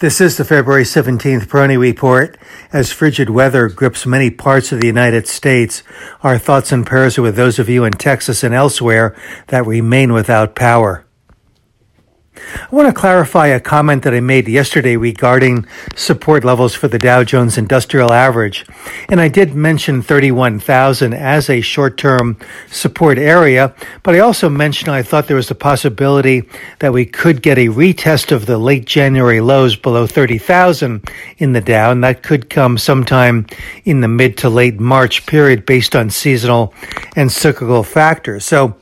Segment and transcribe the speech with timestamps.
[0.00, 2.38] This is the February 17th Peroni Report.
[2.72, 5.82] As frigid weather grips many parts of the United States,
[6.22, 9.16] our thoughts and prayers are with those of you in Texas and elsewhere
[9.48, 11.04] that remain without power.
[12.38, 15.66] I want to clarify a comment that I made yesterday regarding
[15.96, 18.66] support levels for the Dow Jones Industrial Average.
[19.08, 22.36] And I did mention 31,000 as a short-term
[22.70, 26.48] support area, but I also mentioned I thought there was a possibility
[26.80, 31.08] that we could get a retest of the late January lows below 30,000
[31.38, 33.46] in the Dow, and that could come sometime
[33.84, 36.74] in the mid to late March period based on seasonal
[37.16, 38.44] and cyclical factors.
[38.44, 38.76] So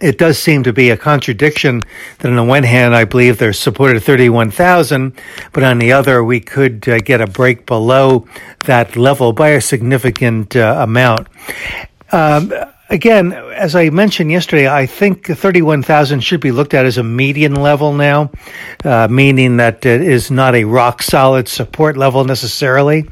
[0.00, 1.82] it does seem to be a contradiction
[2.18, 5.18] that on the one hand, I believe they're supported 31,000,
[5.52, 8.26] but on the other, we could uh, get a break below
[8.64, 11.28] that level by a significant uh, amount.
[12.12, 12.52] Um,
[12.88, 17.54] again, as I mentioned yesterday, I think 31,000 should be looked at as a median
[17.54, 18.30] level now,
[18.84, 23.08] uh, meaning that it is not a rock solid support level necessarily,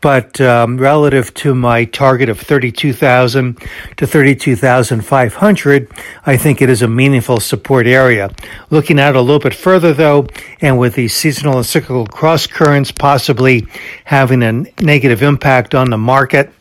[0.00, 3.56] but um, relative to my target of 32,000
[3.96, 5.92] to 32,500,
[6.26, 8.30] I think it is a meaningful support area.
[8.70, 10.26] Looking out a little bit further though,
[10.60, 13.66] and with the seasonal and cyclical cross currents possibly
[14.04, 16.52] having a negative impact on the market,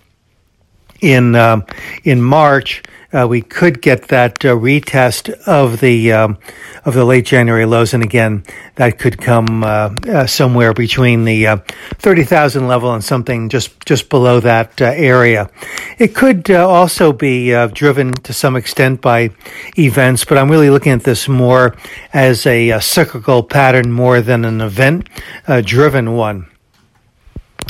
[1.02, 1.66] in um,
[2.04, 6.38] in March, uh, we could get that uh, retest of the um,
[6.86, 8.44] of the late January lows, and again,
[8.76, 11.58] that could come uh, uh somewhere between the uh,
[11.96, 15.50] thirty thousand level and something just just below that uh, area.
[15.98, 19.32] It could also be driven to some extent by
[19.78, 21.76] events, but I'm really looking at this more
[22.14, 25.10] as a, a cyclical pattern more than an event
[25.66, 26.48] driven one.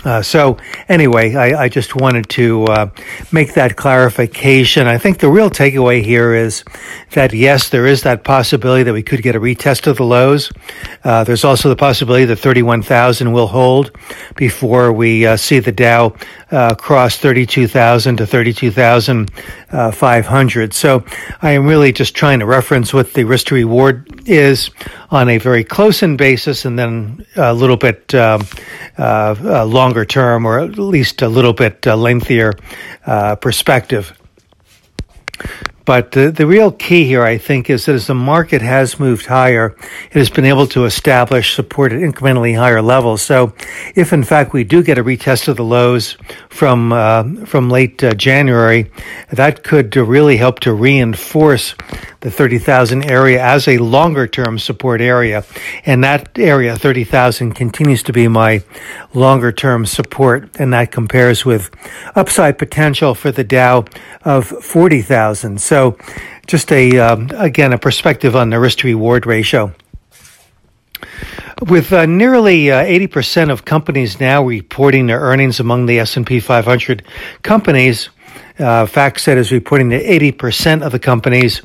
[0.03, 0.57] Uh, so
[0.89, 2.89] anyway, I, I, just wanted to uh,
[3.31, 4.87] make that clarification.
[4.87, 6.63] I think the real takeaway here is
[7.11, 10.51] that yes, there is that possibility that we could get a retest of the lows.
[11.03, 13.91] Uh, there's also the possibility that 31,000 will hold
[14.35, 16.15] before we uh, see the Dow
[16.49, 20.73] uh, cross 32,000 to 32,500.
[20.73, 21.05] So
[21.41, 24.69] I am really just trying to reference what the risk to reward is
[25.11, 28.41] on a very close in basis and then a little bit um,
[29.65, 32.53] longer term or at least a little bit uh, lengthier
[33.05, 34.17] uh, perspective.
[35.85, 39.25] But the, the real key here, I think, is that as the market has moved
[39.25, 39.75] higher,
[40.11, 43.21] it has been able to establish support at incrementally higher levels.
[43.21, 43.53] So,
[43.95, 46.17] if in fact we do get a retest of the lows
[46.49, 48.91] from uh, from late uh, January,
[49.31, 51.75] that could really help to reinforce
[52.21, 55.43] the 30,000 area as a longer term support area.
[55.85, 58.63] And that area, 30,000, continues to be my
[59.13, 60.49] longer term support.
[60.59, 61.71] And that compares with
[62.15, 63.85] upside potential for the Dow
[64.23, 65.59] of 40,000.
[65.71, 65.95] So
[66.47, 69.73] just a, um, again, a perspective on the risk to reward ratio.
[71.61, 77.05] With uh, nearly uh, 80% of companies now reporting their earnings among the S&P 500
[77.43, 78.09] companies,
[78.59, 81.61] uh, FactSet is reporting that 80% of the companies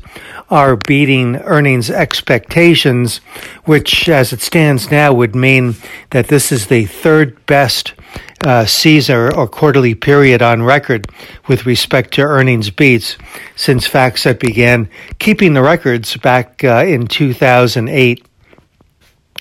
[0.50, 3.16] are beating earnings expectations,
[3.64, 5.74] which, as it stands now, would mean
[6.10, 7.92] that this is the third best
[8.44, 11.06] uh, season or quarterly period on record
[11.48, 13.16] with respect to earnings beats
[13.56, 14.88] since FactSet began
[15.18, 18.26] keeping the records back uh, in 2008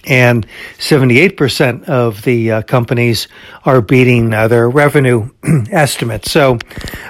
[0.08, 0.46] and
[0.78, 3.28] 78% of the uh, companies
[3.66, 5.30] are beating uh, their revenue
[5.72, 6.32] estimates.
[6.32, 6.60] So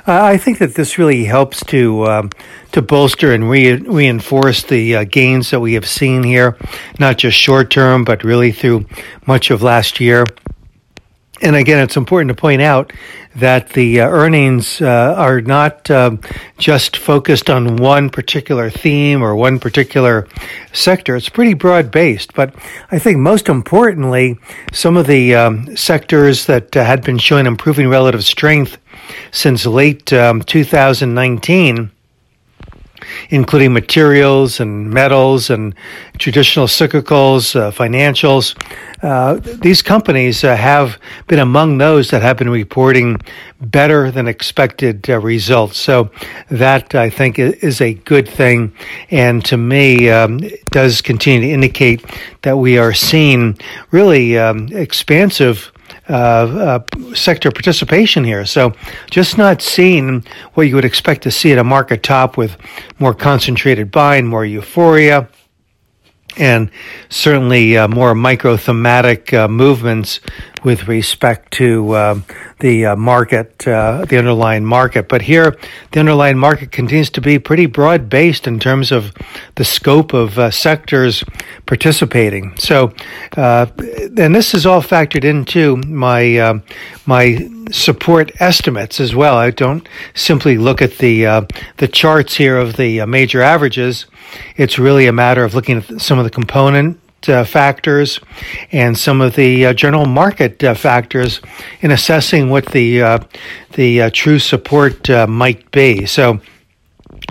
[0.07, 2.29] uh, I think that this really helps to um,
[2.71, 6.57] to bolster and re- reinforce the uh, gains that we have seen here,
[6.99, 8.85] not just short term, but really through
[9.25, 10.25] much of last year.
[11.41, 12.93] And again, it's important to point out
[13.35, 16.15] that the uh, earnings uh, are not uh,
[16.57, 20.27] just focused on one particular theme or one particular
[20.71, 21.15] sector.
[21.15, 22.33] It's pretty broad based.
[22.33, 22.55] But
[22.91, 24.39] I think most importantly,
[24.71, 28.77] some of the um, sectors that uh, had been showing improving relative strength
[29.31, 31.91] since late um, 2019
[33.29, 35.75] including materials and metals and
[36.17, 38.55] traditional cyclicals, uh, financials.
[39.03, 43.17] Uh, these companies uh, have been among those that have been reporting
[43.61, 45.77] better than expected uh, results.
[45.77, 46.09] So
[46.49, 48.73] that I think is a good thing,
[49.11, 50.39] and to me um,
[50.71, 52.03] does continue to indicate
[52.41, 53.57] that we are seeing
[53.91, 55.71] really um, expansive
[56.07, 56.79] uh,
[57.13, 58.45] sector participation here.
[58.45, 58.73] So
[59.09, 60.23] just not seeing
[60.53, 62.57] what you would expect to see at a market top with
[62.99, 65.27] more concentrated buying, more euphoria
[66.37, 66.69] and
[67.09, 70.19] certainly uh, more micro thematic uh, movements
[70.65, 72.19] with respect to uh,
[72.59, 75.07] the uh, market, uh, the underlying market.
[75.07, 75.55] But here,
[75.91, 79.13] the underlying market continues to be pretty broad based in terms of
[79.55, 81.23] the scope of uh, sectors
[81.65, 82.57] participating.
[82.57, 82.93] So
[84.17, 86.59] and this is all factored into my uh,
[87.05, 89.35] my support estimates as well.
[89.35, 91.41] I don't simply look at the uh,
[91.77, 94.05] the charts here of the uh, major averages.
[94.57, 98.19] It's really a matter of looking at some of the component uh, factors
[98.71, 101.41] and some of the uh, general market uh, factors
[101.81, 103.19] in assessing what the uh,
[103.73, 106.05] the uh, true support uh, might be.
[106.05, 106.39] So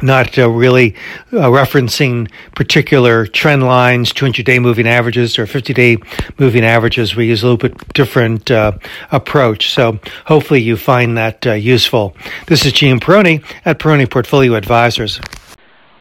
[0.03, 0.95] not uh, really
[1.33, 5.97] uh, referencing particular trend lines, 200 day moving averages or 50 day
[6.39, 7.15] moving averages.
[7.15, 8.73] We use a little bit different uh,
[9.13, 9.73] approach.
[9.73, 12.17] So hopefully you find that uh, useful.
[12.47, 15.21] This is Gene Peroni at Peroni Portfolio Advisors.